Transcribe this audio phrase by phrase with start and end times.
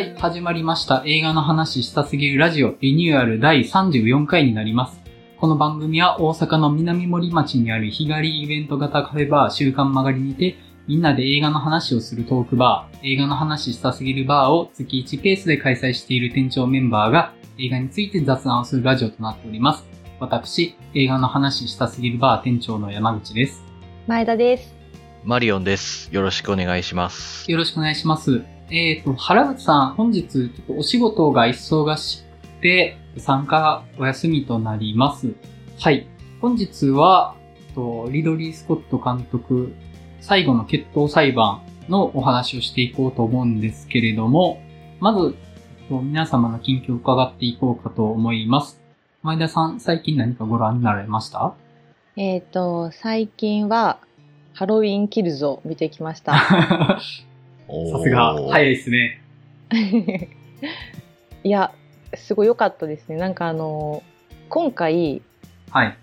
[0.00, 1.02] はい、始まりました。
[1.04, 4.98] 映画の話したすぎるラジオリニューアル第34回になります。
[5.36, 10.56] この番組は大阪の南森町にある日帰りイベント型カフェバー週刊曲がりにて、
[10.86, 19.84] みんなで映画の話をするトークバー、映画の話したすぎるバーを月1ペースで開催している店長メンバーが映画について雑談をするラジオとなっております。
[20.18, 23.62] 私、映画の話したすぎるバー店長の山口です。
[24.06, 24.74] 前田です。
[25.24, 26.08] マリオンです。
[26.10, 27.52] よろしくお願いします。
[27.52, 28.42] よろしくお願いします。
[28.70, 35.34] えっ、と、原口さん、本日、ちょっとお仕事が忙しくて、参加お休みとなります。
[35.80, 36.06] はい。
[36.40, 37.34] 本日は、
[37.68, 39.74] えっとリドリー・スコット監督、
[40.20, 44.62] 最後の決闘裁判のお話をしていこうと思うんですけれども、
[45.00, 45.34] まず、
[45.80, 48.80] えっと皆様の近況を伺っていこうかと思います。
[49.24, 51.54] 前田さん、最近何かご覧になられました？
[52.14, 53.98] えっ、と、最近は、
[54.52, 57.00] ハロウィンキルズを見てきました。
[57.92, 59.20] ささすが、早いですね。
[61.44, 61.72] いや、
[62.14, 63.16] すごい良かったですね。
[63.16, 64.02] なんかあの、
[64.48, 65.22] 今回、
[65.70, 65.96] はい。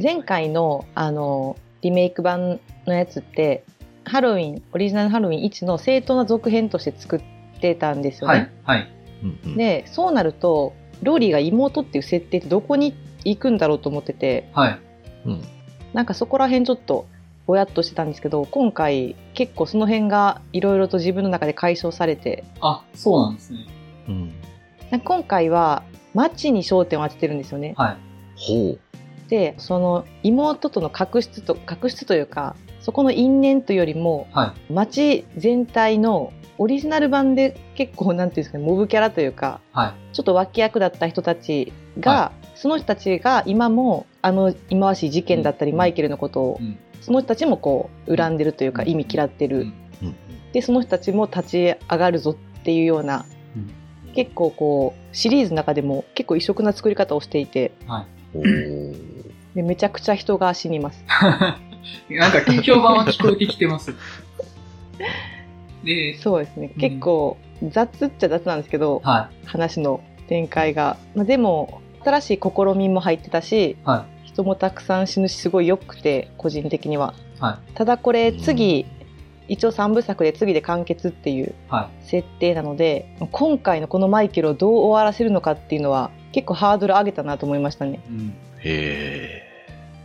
[0.00, 3.64] 前回のあの、リメイク版のやつって、
[4.04, 7.20] ハロウィン、オリジナルハロウィン1の正当な続編として作っ
[7.60, 8.50] てたんですよね。
[8.64, 8.78] はい。
[8.78, 9.56] はい。
[9.56, 14.78] で、そうなると、ローリーが妹っていう設定ってどこに行くんだろうと思ってて、はい。
[15.26, 15.42] うん
[15.92, 17.06] なんかそこら辺ちょっと
[17.50, 23.66] ぼやっとしてたんですけど今回結構その辺がいろいろと自分の中で解消されてあ、そうなんですね。
[24.08, 24.32] うん
[25.04, 25.84] 今回は
[26.14, 27.74] 街に焦点を当ててるんですよね。
[27.76, 27.96] はい。
[28.36, 28.78] ほう。
[29.28, 34.72] でその妹との確執と確執というかそこの因縁というよりもはい。
[34.72, 40.14] 街全体のオリジナル版で結構なんていうんですかねモブキャラというかはい。
[40.14, 46.78] ちょっと脇役だった人たちが、はその人たちが今もあの忌まわしい事件だったり、うんマイケルのことを、うん。
[47.00, 48.88] その人たちもこう恨んでるというか、うん。
[48.88, 49.74] 意味嫌ってる、うん。
[50.02, 50.16] うん。
[50.52, 53.24] でその人たちも立ち上がるぞっていうような、
[53.56, 53.58] う
[54.10, 54.12] ん。
[54.12, 58.36] 結構こうシリーズの中でも結構異色な作り方をしていてはい。
[59.54, 61.04] でめちゃくちゃ人が死にます。
[62.08, 63.94] なんか、評判は聞こえてきてます。
[65.82, 66.80] で、そうですね、うん。
[66.80, 67.36] 結構
[67.68, 73.76] 雑っちゃ雑なんですけどは話の展開が、まあ、でも新しい試みも入ってたしい。
[73.84, 74.06] は
[74.42, 77.14] 人もたくさん死ぬしすごい良くて個人的には。
[77.38, 77.42] い。
[77.42, 78.86] はただこれ次、
[79.48, 81.52] 一応3部作で次で完結っていうい。
[81.68, 88.00] は設定なので今回のこのマイケルをどう終わらせるのかっていうのは結構ハードル上げたなと思いましたね。
[88.08, 88.12] い。
[88.12, 88.28] うん。
[88.28, 88.32] へ
[88.64, 89.50] え。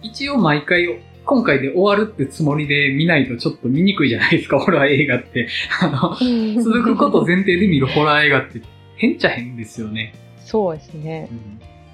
[0.01, 5.47] 一応毎回、今回で終わるってつもりで見ないとちょっと見にくいじゃないですか、 ホラー映画って。
[5.81, 6.15] あの、
[6.61, 8.61] 続くこと前提で見るホラー映画って
[8.97, 10.13] 変っちゃ変ですよね。
[10.39, 11.29] そうですね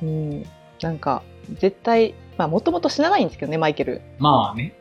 [0.02, 0.06] う。
[0.06, 0.46] ん、うん。
[0.82, 1.24] なんか
[1.60, 4.02] 絶対まあもともと死なないんですけどねマイケル。
[4.20, 4.74] まあね。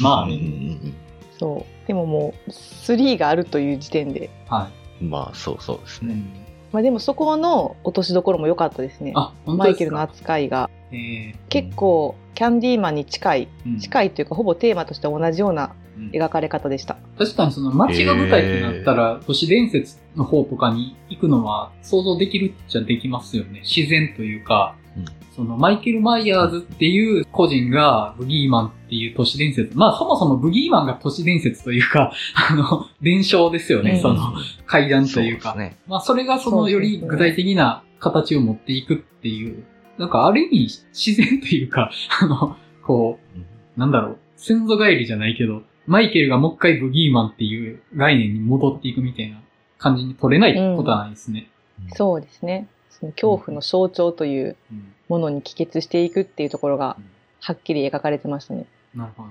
[0.00, 0.36] まあね。
[0.36, 0.94] ん
[1.38, 1.86] そう。
[1.86, 4.30] でももう3があるという時点で。
[4.48, 4.70] は
[5.00, 6.14] うんまあ、そうそうですね。
[6.14, 6.32] ん、
[6.72, 9.12] まあでもそこの落としどころも良かったですね。
[9.14, 10.00] あ、本当マイケルの。
[10.00, 16.96] 扱いがえ結構キャンディーマンに近い、ーうん近いというかほぼテーマとして同じようなうん描かれ方でした。
[17.18, 23.60] 確かにその街が舞台ってなったら、都市伝説の方とかに行くのは想像できるっちゃできますよね。
[23.60, 25.04] 自然というか、うん
[25.38, 29.70] そのマイケル・マイヤーズっていう個人がブギーマンっていう都市伝説。
[29.78, 33.92] まあそもそもブギーマンが都市伝説というか、 あの、伝承ですよね。
[33.92, 34.32] うんその
[34.66, 35.52] 階段というか。
[35.52, 35.76] そうね。
[35.86, 39.62] まあそれがそのより具体的な形を持っていくっていう、
[39.96, 49.40] なんかある意味自然というか、 あの、こう、うんなんだろう、先祖返りじゃないけど、マイケルがもう一回ブギーマンっていう概念に戻っていくみたいな
[49.78, 51.48] 感じに取れないことはないですね。
[51.94, 52.66] そうですね。
[52.98, 57.04] その恐怖の象徴といううんものに帰結していくっていうところがうん
[57.40, 58.66] はっきり描かれてましたね。
[58.94, 59.30] なるほど。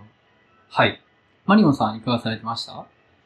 [0.69, 1.01] はい。
[1.45, 2.85] マリオンさんいかがされてました？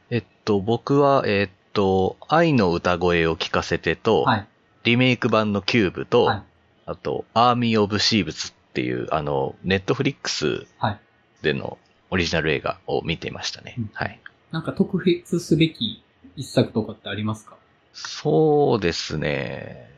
[0.10, 4.48] えっと、僕は、えっと、愛の歌声を聞かせてと、はい。
[4.84, 6.44] リメイク版のキューブと、はい
[6.88, 11.00] あと、アーミー・オブ・シーブスっていう、あの、ネットフリックスはい。
[11.44, 11.78] での
[12.10, 13.76] オリジナル映画を見ていましたね。
[13.78, 14.20] うんはい。
[14.52, 16.04] なんか特筆すべき
[16.36, 17.56] 一作とかってありますか？
[17.94, 19.90] そうですね。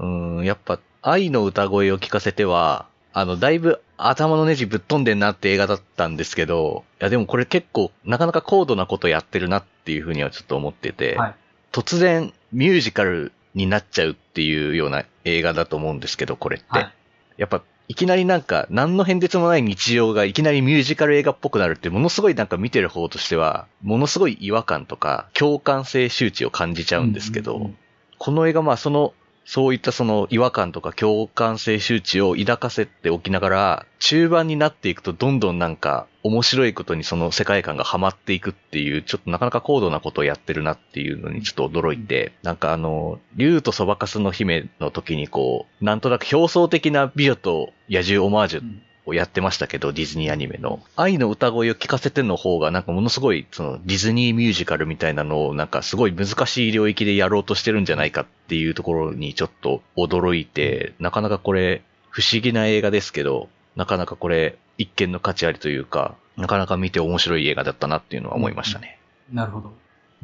[0.00, 11.34] うん、やっぱ、愛の歌声を聞かせては、あの、だいぶ頭のネジぶっ飛んでんなって映画だったんですけど、いやでもこれ結構、なかなか高度なことやってるなっていうふうにはちょっと思ってて、はい。
[11.72, 16.66] 突然ミュージカルになっちゃうっていうような映画だと思うんですけど、これって。
[16.68, 16.94] はい。
[17.36, 27.76] やっぱ、いきなりなんか、何の変哲もない日常がいきなりミュージカル映画っぽくなるって、ものすごいなんか見てる方としては、ものすごい違和感とか、共感性周知を感じちゃうんですけど、うんうんうん
[28.20, 29.14] この映画まあその
[29.44, 48.62] そういったその違和感とか共感性周知を抱かせておきながら、中盤になっていくとどんどんなんか面白いことにその世界観がハマっていくっていう、ちょっとなかなか高度なことをやってるなっていうのにちょっと驚いて、なんかあの、竜とそばかすの姫の時にこう、なんとなく表層的な美女と野獣オマージュ
[49.10, 50.80] うんをやってましたけど、ディズニーアニメの。
[50.96, 68.98] 愛の歌声を聞かせての方が、なんかものすごい、そのディズニーミュージカルみたいなのを、なんかすごい難しい領域でやろうとしてるんじゃないかっていうところにちょっと驚いて、なかなかこれ、不思議な映画ですけど、なかなかこれ、一見の価値ありというか、なかなか見て面白い映画だったなっていうのは思いましたね。
[69.32, 69.72] なるほど。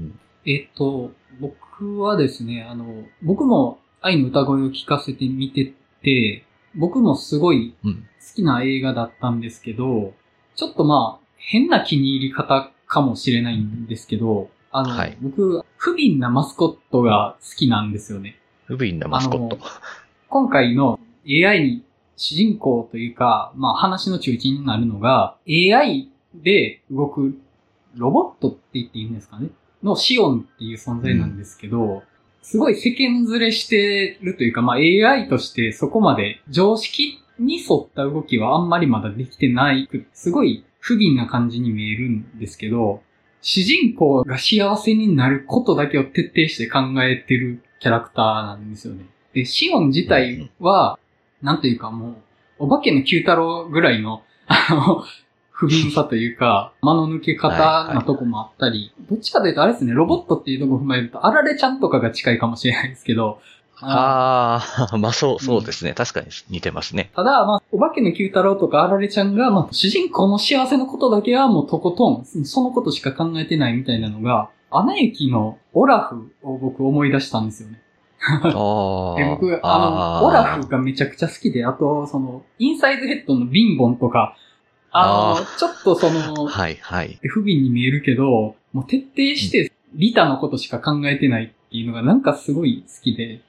[0.00, 0.18] うん
[0.48, 1.10] えっと、
[1.40, 6.44] 僕はですね、あの、僕も愛の歌声を聞かせてみてて、
[6.76, 8.06] 僕もすごいうん。
[8.28, 10.12] 好きな映画だったんですけど、
[10.56, 18.38] ちょっとまあ、変な気に入り方かもしれないんですけど、あの、はい僕、不憫なマスコットが好きなんですよね。
[18.66, 19.58] 不憫なマスコット。
[20.28, 21.84] 今回の AI に
[22.16, 27.38] 主人公というか、まあ話の中心になるのが、AI で動く
[27.94, 29.50] ロボットって言っていいんですかね？
[29.82, 32.02] のシオンっていう存在なんですけど、
[32.46, 43.02] すごい世間ずれしてるというか、まあ AI としてそこまで常識に沿った動きはあんまりまだできてない、すごい不憫な感じに見えるんですけど、
[43.42, 49.06] 主人公が幸せになることだけを徹底して考えてるキャラクターなんですよね。
[49.32, 51.00] で、シオン自体は、
[51.42, 52.16] なんというかもう、
[52.60, 55.04] お化けの九太郎ぐらいの、あの、
[55.56, 57.48] 不憫さというか、 間の抜け方
[57.94, 63.38] なとこもあったり、どっちかというとあれですね、ロボットっていうところを踏まえると、あられちゃんとかが近いかもしれないですけど、
[63.80, 65.92] あああ、 まあそう、そうですね。
[65.92, 67.10] 確かに似てますね。
[67.14, 77.80] ただ、まあ、お化けの九太郎とかあられちゃんが、まあ、主人公の幸せのことだけはもうとことん、そのことしか考えてないみたいなのが、アナ雪のオラフを僕思い出したんですよね。
[78.20, 79.16] ああ。
[79.16, 84.36] で僕、あの、オラフがめちゃくちゃ好きで、あと、その、インサイドヘッドのビンボンとか、
[84.96, 87.18] あの、あちょっとその、はい、はい。
[87.22, 93.40] 不憫に見えるけど、もう徹底してリタのことしか考えてないっていうのがなんかすごい好きで、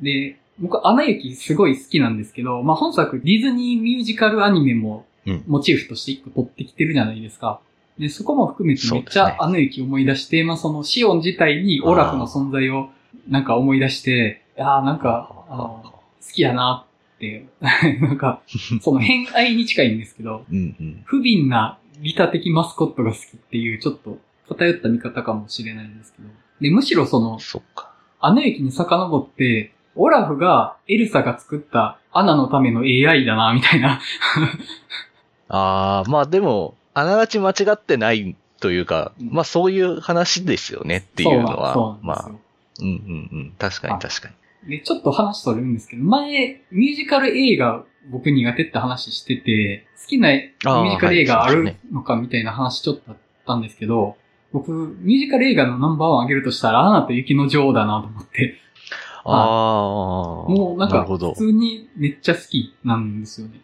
[0.00, 5.44] で、僕、アナ雪すごい好きなんですけど、まあ本作ディズニーミュージカルアニメもうん。
[5.46, 7.60] モチーフとして一個取ってきてるじゃないですか。
[7.98, 12.90] で、そこも含めてめっちゃアナ雪思い出して、まあそのシオン自体にオラフの存在を
[13.28, 16.86] なんか思い出して、いやーなんか、あの、好きやな
[18.00, 18.42] なんか、
[18.80, 21.02] その偏愛に近いんですけど、うんうん。
[21.04, 24.18] 不憫な利他的マスコットが好きっていう、ちょっと
[24.48, 26.28] 偏った見方かもしれないんですけど。
[26.60, 27.62] で、むしろその、そ。
[28.20, 34.00] アナ雪に遡って、オラフがエルサが作ったアナのための AI だな、みたいな。
[35.48, 42.30] ああ、まあでも、あながち間違ってないというか、うんまあそういう話ですよねっていうのは、まあ。
[42.80, 43.52] うんうんうん。
[43.58, 44.34] 確かに確かに。
[44.68, 53.16] で、ちょっと話取れるんですけど、前、ミュージカル映画僕苦手って話してて、好きなミュージカル映画あるのかみたいな話ちょっとあっ
[53.46, 54.16] たんですけど、
[54.52, 58.56] 僕、ミュージカル映画のナンバーワンあげるとしたら、アナと雪の女王だなと思って、
[59.24, 60.50] ああ。
[60.50, 61.18] もうなんか普。
[61.34, 63.60] 通にめっちゃ好きなんですよね。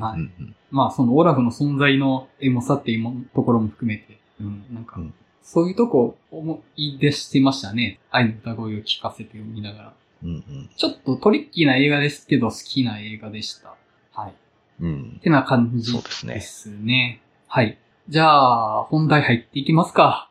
[0.00, 8.00] はいうんまあそのオラフの存在のエモさっていうもところも含めて、うん、なんかうん、そういうとこ思い出してましたね。
[8.10, 9.94] 愛の歌声を聞かせて読みながら。
[10.24, 13.74] うんうんちょっとトリッキーな映画ですけど好きな映画でした。
[14.12, 14.34] はい。
[14.80, 15.20] うん。
[15.22, 17.20] てな感じそうですねですね。
[17.46, 17.78] はい。
[18.08, 20.30] じゃあ、本題入っていきますか。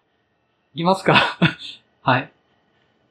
[0.73, 1.15] いきますか。
[2.01, 2.31] はい。